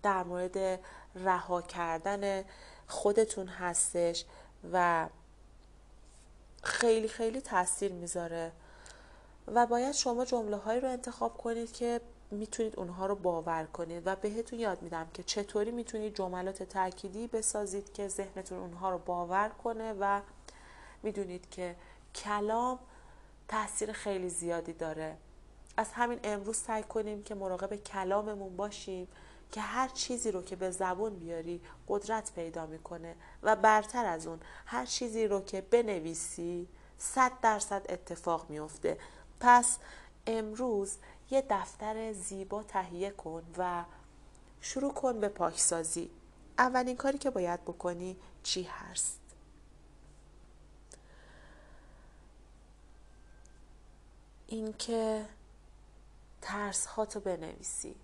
در 0.03 0.23
مورد 0.23 0.79
رها 1.15 1.61
کردن 1.61 2.43
خودتون 2.87 3.47
هستش 3.47 4.25
و 4.73 5.07
خیلی 6.63 7.07
خیلی 7.07 7.41
تاثیر 7.41 7.91
می‌ذاره. 7.91 8.51
و 9.47 9.65
باید 9.65 9.91
شما 9.91 10.25
جمله 10.25 10.57
هایی 10.57 10.79
رو 10.79 10.89
انتخاب 10.89 11.37
کنید 11.37 11.73
که 11.73 12.01
می‌تونید 12.31 12.79
اونها 12.79 13.05
رو 13.05 13.15
باور 13.15 13.65
کنید 13.65 14.03
و 14.05 14.15
بهتون 14.15 14.59
یاد 14.59 14.81
میدم 14.81 15.07
که 15.13 15.23
چطوری 15.23 15.71
می‌تونید 15.71 16.15
جملات 16.15 16.63
تأکیدی 16.63 17.27
بسازید 17.27 17.93
که 17.93 18.07
ذهنتون 18.07 18.59
اونها 18.59 18.89
رو 18.89 18.97
باور 18.97 19.49
کنه 19.49 19.93
و 19.99 20.21
می‌دونید 21.03 21.49
که 21.49 21.75
کلام 22.15 22.79
تاثیر 23.47 23.91
خیلی 23.91 24.29
زیادی 24.29 24.73
داره. 24.73 25.17
از 25.77 25.91
همین 25.93 26.19
امروز 26.23 26.57
سعی 26.57 26.83
کنیم 26.83 27.23
که 27.23 27.35
مراقب 27.35 27.75
کلاممون 27.75 28.57
باشیم 28.57 29.07
که 29.51 29.61
هر 29.61 29.87
چیزی 29.87 30.31
رو 30.31 30.41
که 30.41 30.55
به 30.55 30.71
زبون 30.71 31.15
بیاری 31.15 31.61
قدرت 31.87 32.31
پیدا 32.33 32.65
می‌کنه 32.65 33.15
و 33.43 33.55
برتر 33.55 34.05
از 34.05 34.27
اون 34.27 34.39
هر 34.65 34.85
چیزی 34.85 35.27
رو 35.27 35.41
که 35.41 35.61
بنویسی 35.61 36.67
صد 36.97 37.31
درصد 37.41 37.85
اتفاق 37.89 38.49
میفته 38.49 38.97
پس 39.39 39.77
امروز 40.27 40.97
یه 41.31 41.43
دفتر 41.49 42.13
زیبا 42.13 42.63
تهیه 42.63 43.11
کن 43.11 43.43
و 43.57 43.83
شروع 44.61 44.93
کن 44.93 45.19
به 45.19 45.27
پاکسازی. 45.29 46.09
اولین 46.57 46.95
کاری 46.95 47.17
که 47.17 47.29
باید 47.29 47.61
بکنی 47.61 48.17
چی 48.43 48.63
هست؟ 48.63 49.19
اینکه 54.47 55.25
ترس 56.41 56.85
هاتو 56.85 57.19
بنویسی. 57.19 57.95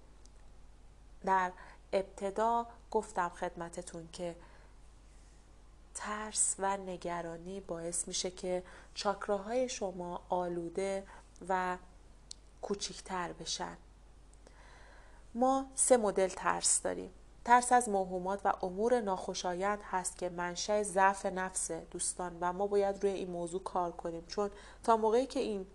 در 1.26 1.52
ابتدا 1.94 2.68
گفتم 2.92 3.30
خدمتتون 3.30 4.10
که 4.12 4.36
ترس 5.96 6.56
و 6.60 6.78
نگرانی 6.78 7.60
باعث 7.60 8.08
میشه 8.08 8.32
که 8.32 8.64
چاکراهای 8.94 9.70
شما 9.70 10.22
آلوده 10.30 11.04
و 11.50 11.78
کوچیکتر 12.62 13.34
بشن. 13.34 13.78
ما 15.34 15.66
سه 15.76 15.98
مدل 15.98 16.28
ترس 16.28 16.82
داریم. 16.82 17.12
ترس 17.46 17.72
از 17.72 17.90
موهومات 17.90 18.42
و 18.46 18.54
امور 18.62 19.02
ناخوشایند 19.02 19.80
هست 19.84 20.18
که 20.18 20.30
منشأ 20.30 20.84
ضعف 20.84 21.26
نفس 21.26 21.72
دوستان 21.72 22.38
و 22.42 22.54
ما 22.54 22.68
باید 22.68 23.04
روی 23.04 23.12
این 23.12 23.32
موضوع 23.32 23.64
کار 23.64 23.92
کنیم. 23.92 24.26
چون 24.28 24.52
تا 24.84 24.98
موقعی 24.98 25.26
که 25.26 25.40
این 25.40 25.66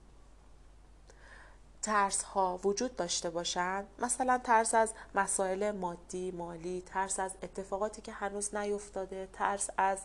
ترس 1.82 2.22
ها 2.22 2.60
وجود 2.64 2.96
داشته 2.96 3.30
باشند؟ 3.30 3.86
مثلا 3.98 4.38
ترس 4.38 4.74
از 4.74 4.92
مسائل 5.14 5.70
مادی 5.70 6.30
مالی 6.30 6.82
ترس 6.86 7.20
از 7.20 7.32
اتفاقاتی 7.42 8.02
که 8.02 8.12
هنوز 8.12 8.54
نیفتاده 8.54 9.28
ترس 9.32 9.70
از 9.76 9.98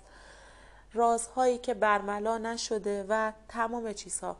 رازهایی 0.93 1.57
که 1.57 1.73
برملا 1.73 2.37
نشده 2.37 3.05
و 3.09 3.31
تمام 3.49 3.93
چیزها. 3.93 4.35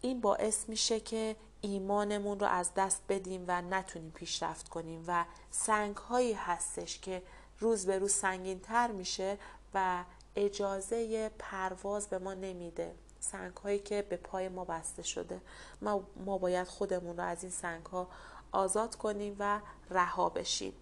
این 0.00 0.20
باعث 0.20 0.68
میشه 0.68 1.00
که 1.00 1.36
ایمانمون 1.60 2.40
رو 2.40 2.46
از 2.46 2.74
دست 2.74 3.02
بدیم 3.08 3.44
و 3.48 3.62
نتونیم 3.62 4.10
پیشرفت 4.10 4.68
کنیم 4.68 5.04
و 5.06 5.24
سنگ 5.50 5.96
هایی 5.96 6.32
هستش 6.32 6.98
که 6.98 7.22
روز 7.60 7.86
به 7.86 7.98
روز 7.98 8.12
سنگین 8.12 8.60
تر 8.60 8.90
میشه 8.90 9.38
و 9.74 10.04
اجازه 10.36 11.30
پرواز 11.38 12.08
به 12.08 12.18
ما 12.18 12.34
نمیده. 12.34 12.94
سنگ 13.32 13.56
هایی 13.56 13.78
که 13.78 14.02
به 14.02 14.16
پای 14.16 14.48
ما 14.48 14.64
بسته 14.64 15.02
شده. 15.02 15.40
ما, 15.82 16.02
ما 16.26 16.38
باید 16.38 16.66
خودمون 16.66 17.16
رو 17.16 17.22
از 17.22 17.42
این 17.42 17.52
سنگ 17.52 17.86
ها 17.86 18.08
آزاد 18.52 18.96
کنیم 18.96 19.36
و 19.38 19.60
رها 19.90 20.28
بشیم. 20.28 20.72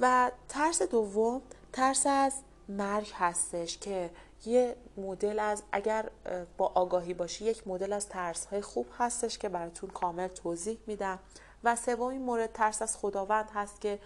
و 0.00 0.30
ترس 0.48 0.82
دوم 0.82 1.42
ترس 1.72 2.06
از 2.06 2.32
مرگ 2.68 3.12
هستش 3.14 3.78
که 3.78 4.10
یه 4.46 4.76
مدل 4.96 5.38
از 5.38 5.62
اگر 5.72 6.10
با 6.56 6.72
آگاهی 6.74 7.14
باشی 7.14 7.44
یک 7.44 7.68
مدل 7.68 7.92
از 7.92 8.08
ترس 8.08 8.46
های 8.46 8.60
خوب 8.60 8.86
هستش 8.98 9.38
که 9.38 9.48
براتون 9.48 9.90
کامل 9.90 10.28
توضیح 10.28 10.78
میدم. 10.86 11.18
و 11.64 11.76
سومین 11.76 12.22
مورد 12.22 12.52
ترس 12.52 12.82
از 12.82 12.96
خداوند 12.96 13.50
هست 13.54 13.80
که 13.80 13.98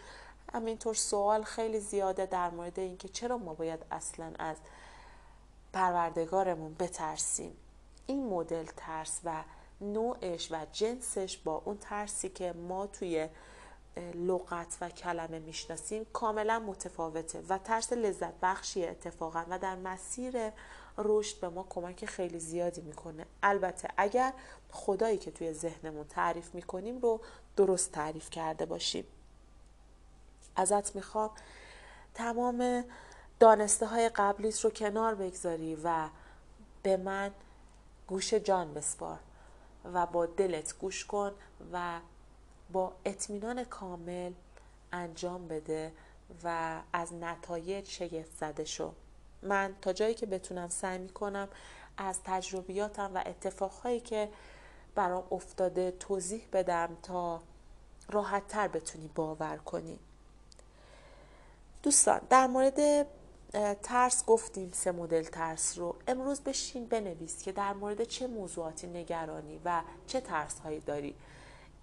همینطور 0.52 0.94
سوال 0.94 1.42
خیلی 1.42 1.80
زیاده 1.80 2.26
در 2.26 2.50
مورد 2.50 2.78
اینکه 2.78 3.08
چرا 3.08 3.38
ما 3.38 3.54
باید 3.54 3.80
اصلا 3.90 4.32
از 4.38 4.56
پروردگارمون 5.72 6.74
بترسیم. 6.74 7.56
این 8.06 8.26
مدل 8.26 8.66
ترس 8.76 9.20
و 9.24 9.44
نوعش 9.80 10.52
و 10.52 10.66
جنسش 10.72 11.38
با 11.38 11.62
اون 11.64 11.78
ترسی 11.78 12.28
که 12.28 12.52
ما 12.52 12.86
توی 12.86 13.28
لغت 14.14 14.78
و 14.80 14.88
کلمه 14.88 15.38
می‌شناسیم 15.38 16.06
کاملا 16.12 16.58
متفاوته 16.58 17.42
و 17.48 17.58
ترس 17.58 17.92
لذت 17.92 18.34
بخشی 18.42 18.86
اتفاقا 18.86 19.44
و 19.48 19.58
در 19.58 19.76
مسیر 19.76 20.52
رشد 20.98 21.40
به 21.40 21.48
ما 21.48 21.66
کمک 21.70 22.06
خیلی 22.06 22.38
زیادی 22.38 22.80
می‌کنه. 22.80 23.26
البته 23.42 23.88
اگر 23.96 24.32
خدایی 24.70 25.18
که 25.18 25.30
توی 25.30 25.52
ذهنمون 25.52 26.04
تعریف 26.04 26.54
می‌کنیم 26.54 26.98
رو 26.98 27.20
درست 27.56 27.92
تعریف 27.92 28.30
کرده 28.30 28.66
باشیم. 28.66 29.04
ازت 30.56 30.96
می‌خوام 30.96 31.30
تمام 32.14 32.84
دانسته 33.42 33.86
های 33.86 34.08
قبلیت 34.08 34.60
رو 34.60 34.70
کنار 34.70 35.14
بگذاری 35.14 35.78
و 35.84 36.08
به 36.82 36.96
من 36.96 37.30
گوش 38.06 38.34
جان 38.34 38.74
بسپار 38.74 39.18
و 39.94 40.06
با 40.06 40.26
دلت 40.26 40.78
گوش 40.78 41.04
کن 41.04 41.32
و 41.72 42.00
با 42.72 42.92
اطمینان 43.04 43.64
کامل 43.64 44.32
انجام 44.92 45.48
بده 45.48 45.92
و 46.44 46.80
از 46.92 47.14
نتایج 47.14 47.88
شگفت 47.88 48.36
زده 48.36 48.64
شو. 48.64 48.92
من 49.42 49.74
تا 49.80 49.92
جایی 49.92 50.14
که 50.14 50.26
بتونم 50.26 50.68
سعی 50.68 50.98
می‌کنم 50.98 51.48
از 51.96 52.18
تجربیاتم 52.24 53.10
و 53.14 53.22
اتفاقهایی 53.26 54.00
که 54.00 54.28
برام 54.94 55.24
افتاده 55.30 55.90
توضیح 55.90 56.48
بدم 56.52 56.96
تا 57.02 57.40
راحت 58.10 58.48
تر 58.48 58.68
بتونی 58.68 59.10
باور 59.14 59.56
کنی. 59.56 59.98
دوستان 61.82 62.20
در 62.30 62.46
مورد 62.46 63.06
ترس 63.82 64.24
گفتیم 64.24 64.70
سه 64.72 64.92
مدل 64.92 65.22
ترس 65.22 65.78
رو. 65.78 65.96
امروز 66.06 66.40
بشین 66.40 66.86
بنویس 66.86 67.42
که 67.42 67.52
در 67.52 67.72
مورد 67.72 68.04
چه 68.04 68.26
موضوعاتی 68.26 68.86
نگرانی 68.86 69.60
و 69.64 69.82
چه 70.06 70.20
ترس 70.20 70.58
هایی 70.58 70.80
داری. 70.80 71.14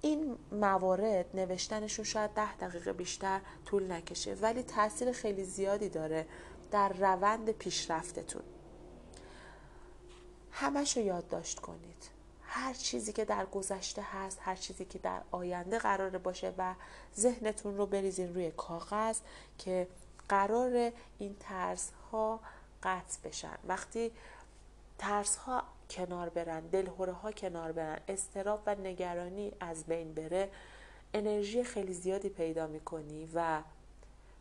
این 0.02 0.38
موارد 0.52 1.26
نوشتنشون 1.34 2.06
شاید 2.06 2.32
ده 2.32 2.56
دقیقه 2.56 2.94
بیشتر 2.94 3.42
طول 3.66 3.92
نکشه 3.92 4.34
ولی 4.34 4.64
تاثیر 4.64 5.12
خیلی 5.12 5.44
زیادی 5.44 5.90
داره 5.90 6.26
در 6.72 6.90
روند 6.90 7.52
پیشرفتتون. 7.52 8.44
همش 10.52 10.98
رو 10.98 11.04
یادداشت 11.04 11.60
کنید. 11.60 12.10
هر 12.42 12.74
چیزی 12.74 13.14
که 13.14 13.26
در 13.26 13.46
گذشته 13.46 14.02
هست 14.02 14.40
هر 14.42 14.56
چیزی 14.56 14.86
که 14.86 15.00
در 15.00 15.22
آینده 15.32 15.80
قراره 15.80 16.20
باشه 16.20 16.54
و 16.58 16.74
ذهنتون 17.18 17.78
رو 17.78 17.86
بریزین 17.86 18.34
روی 18.34 18.52
کاغذ 18.52 19.20
که 19.58 19.88
قرار 20.30 20.92
این 21.20 21.36
ترس 21.40 21.92
ها 22.12 22.40
قطع 22.84 23.20
بشن. 23.24 23.58
وقتی 23.68 24.12
ترس 24.98 25.36
ها 25.36 25.64
کنار 25.90 26.30
برن 26.30 26.60
دلهوره 26.60 27.14
ها 27.14 27.32
کنار 27.32 27.72
برن 27.72 28.00
استراب 28.08 28.64
و 28.66 28.76
نگرانی 28.76 29.52
از 29.60 29.84
بین 29.84 30.14
بره 30.14 30.50
انرژی 31.14 31.64
خیلی 31.64 31.94
زیادی 31.94 32.30
پیدا 32.30 32.68
می‌کنی 32.68 33.30
و 33.34 33.62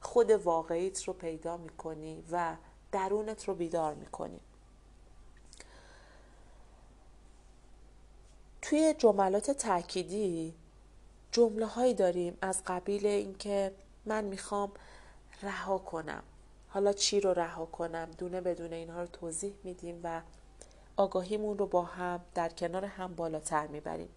خود 0.00 0.30
واقعیت 0.30 1.04
رو 1.04 1.12
پیدا 1.12 1.56
می‌کنی 1.56 2.24
و 2.30 2.56
درونت 2.92 3.44
رو 3.44 3.54
بیدار 3.54 3.94
می‌کنی. 3.94 4.40
توی 8.62 8.94
جملات 8.98 9.50
تأکیدی 9.50 10.54
جمله 11.32 11.66
هایی 11.66 11.94
داریم. 11.94 12.38
از 12.42 12.62
قبیل 12.66 13.06
اینکه 13.06 13.74
من 14.04 14.24
می‌خوام 14.24 14.72
رها 15.42 15.78
کنم. 15.78 16.22
حالا 16.68 16.92
چی 16.92 17.20
رو 17.20 17.32
رها 17.32 17.66
کنم؟ 17.66 18.08
دونه 18.18 18.40
بدون 18.40 18.72
اینها 18.72 19.00
رو 19.00 19.06
توضیح 19.06 19.54
میدیم 19.64 20.00
و 20.04 20.20
آگاهیمون 20.96 21.58
رو 21.58 21.66
با 21.66 21.82
هم 21.82 22.20
در 22.34 22.48
کنار 22.48 22.84
هم 22.84 23.14
بالاتر 23.14 23.66
می‌بریم. 23.66 24.08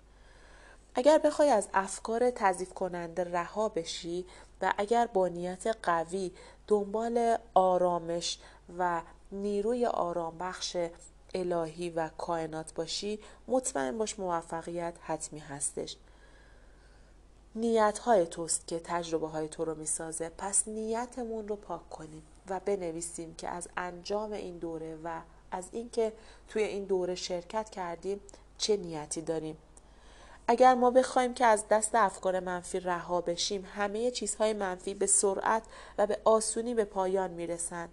اگر 0.95 1.17
بخوای 1.17 1.49
از 1.49 1.67
افکار 1.73 2.31
تضیف 2.31 2.73
کننده 2.73 3.23
رها 3.23 3.69
بشی 3.69 4.25
و 4.61 4.73
اگر 4.77 5.07
با 5.07 5.27
نیت 5.27 5.67
قوی 5.83 6.31
دنبال 6.67 7.37
آرامش 7.53 8.39
و 8.77 9.01
نیروی 9.31 9.85
آرام 9.85 10.37
بخش 10.37 10.77
الهی 11.33 11.89
و 11.89 12.09
کائنات 12.17 12.73
باشی 12.73 13.19
مطمئن 13.47 13.97
باش 13.97 14.19
موفقیت 14.19 14.93
حتمی 15.01 15.39
هستش. 15.39 15.97
نیت 17.55 17.99
های 17.99 18.25
توست 18.25 18.67
که 18.67 18.81
تجربه 18.83 19.27
های 19.27 19.47
تو 19.47 19.65
رو 19.65 19.75
می‌سازه. 19.75 20.31
پس 20.37 20.67
نیتمون 20.67 21.47
رو 21.47 21.55
پاک 21.55 21.89
کنیم 21.89 22.23
و 22.49 22.59
بنویسیم 22.59 23.35
که 23.35 23.49
از 23.49 23.67
انجام 23.77 24.31
این 24.31 24.57
دوره 24.57 24.97
و 25.03 25.21
از 25.51 25.69
اینکه 25.71 26.13
توی 26.47 26.63
این 26.63 26.83
دوره 26.83 27.15
شرکت 27.15 27.69
کردیم 27.69 28.19
چه 28.57 28.77
نیتی 28.77 29.21
داریم. 29.21 29.57
اگر 30.47 30.75
ما 30.75 30.91
بخوایم 30.91 31.33
که 31.33 31.45
از 31.45 31.67
دست 31.67 31.95
افکار 31.95 32.39
منفی 32.39 32.79
رها 32.79 33.21
بشیم 33.21 33.67
همه 33.75 34.11
چیزهای 34.11 34.53
منفی 34.53 34.93
به 34.93 35.05
سرعت 35.05 35.63
و 35.97 36.07
به 36.07 36.19
آسونی 36.23 36.73
به 36.73 36.85
پایان 36.85 37.31
می‌رسند 37.31 37.89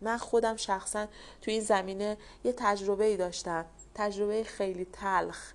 من 0.00 0.16
خودم 0.16 0.56
شخصا 0.56 1.06
توی 1.40 1.54
این 1.54 1.62
زمینه 1.62 2.16
یه 2.44 2.52
تجربه 2.56 3.04
ای 3.04 3.16
داشتم 3.16 3.64
تجربه 3.94 4.44
خیلی 4.44 4.84
تلخ 4.84 5.52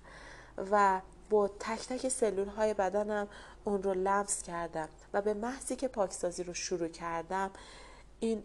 و 0.70 1.00
با 1.30 1.48
تک 1.48 1.88
تک 1.88 2.08
سلول 2.08 2.48
های 2.48 2.74
بدنم 2.74 3.28
اون 3.64 3.82
رو 3.82 3.94
لمس 3.94 4.42
کردم 4.42 4.88
و 5.12 5.22
به 5.22 5.34
محضی 5.34 5.76
که 5.76 5.88
پاکسازی 5.88 6.42
رو 6.42 6.54
شروع 6.54 6.88
کردم 6.88 7.50
این 8.20 8.42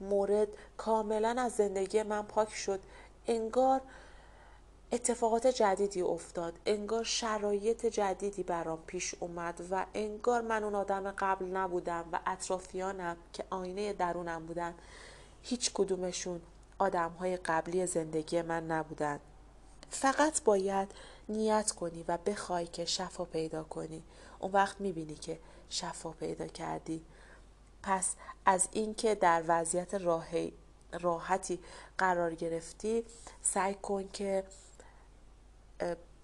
مورد 0.00 0.48
کاملا 0.76 1.34
از 1.38 1.52
زندگی 1.52 2.02
من 2.02 2.22
پاک 2.22 2.54
شد. 2.54 2.80
انگار 3.26 3.80
اتفاقات 4.92 5.46
جدیدی 5.46 6.02
افتاد 6.02 6.58
انگار 6.66 7.04
شرایط 7.04 7.86
جدیدی 7.86 8.42
برام 8.42 8.78
پیش 8.86 9.14
اومد 9.20 9.62
و 9.70 9.86
انگار 9.94 10.40
من 10.40 10.64
اون 10.64 10.74
آدم 10.74 11.10
قبل 11.10 11.44
نبودم 11.44 12.04
و 12.12 12.20
اطرافیانم 12.26 13.16
که 13.32 13.44
آینه 13.50 13.92
درونم 13.92 14.46
بودن 14.46 14.74
هیچ 15.42 15.70
کدومشون 15.74 16.40
آدم 16.78 17.10
های 17.10 17.36
قبلی 17.36 17.86
زندگی 17.86 18.42
من 18.42 18.66
نبودن. 18.66 19.20
فقط 19.90 20.42
باید 20.42 20.88
نیت 21.28 21.72
کنی 21.72 22.04
و 22.08 22.18
بخوای 22.26 22.66
که 22.66 22.84
شفا 22.84 23.24
پیدا 23.24 23.64
کنی. 23.64 24.02
اون 24.38 24.52
وقت 24.52 24.80
می‌بینی 24.80 25.14
که 25.14 25.38
شفا 25.70 26.10
پیدا 26.10 26.46
کردی. 26.46 27.04
پس 27.82 28.14
از 28.46 28.68
اینکه 28.72 29.14
در 29.14 29.44
وضعیت 29.46 29.94
راحتی 30.92 31.58
قرار 31.98 32.34
گرفتی 32.34 33.04
سعی 33.42 33.74
کن 33.74 34.08
که 34.12 34.44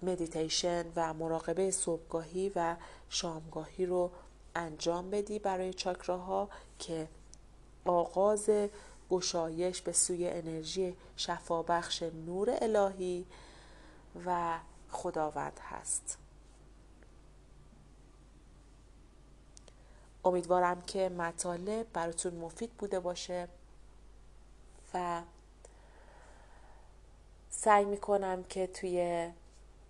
مدیتیشن 0.03 0.85
و 0.97 1.15
مراقبه 1.15 1.71
صبحگاهی 1.71 2.53
و 2.57 2.77
شامگاهی 3.09 3.87
رو 3.87 4.11
انجام 4.55 5.11
بدی 5.11 5.39
برای 5.39 5.75
چاکراها 5.75 6.49
که 6.79 7.09
آغاز 7.85 8.51
گشایش 9.11 9.83
به 9.83 9.93
سوی 9.93 10.29
انرژی 10.29 10.97
شفابخش 11.17 12.03
نور 12.03 12.59
الهی 12.61 13.27
و 14.27 14.59
خداوند 14.93 15.61
هست. 15.63 16.19
امیدوارم 20.25 20.83
که 20.83 21.09
مطالب 21.09 21.93
براتون 21.93 22.35
مفید 22.35 22.71
بوده 22.71 23.01
باشه 23.01 23.49
و 24.95 25.23
سعی 27.51 27.85
می‌کنم 27.85 28.45
که 28.45 28.67
توی 28.67 29.31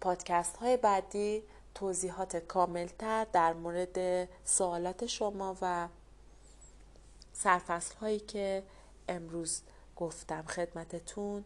پادکست 0.01 0.57
های 0.57 0.77
بعدی 0.77 1.43
توضیحات 1.75 2.37
کاملتر 2.37 3.27
در 3.33 3.53
مورد 3.53 4.29
سوالات 4.45 5.07
شما 5.07 5.57
و 5.63 5.89
سرفصل 7.33 7.95
هایی 7.95 8.21
که 8.21 8.63
امروز 9.09 9.63
گفتم 9.97 10.43
خدمتتون 10.43 11.45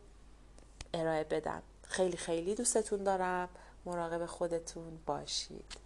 ارائه 0.95 1.25
بدم. 1.25 1.63
خیلی 1.89 2.17
خیلی 2.17 2.55
دوستتون 2.55 3.05
دارم. 3.05 3.49
مراقب 3.87 4.27
خودتون 4.27 4.99
باشید. 5.07 5.86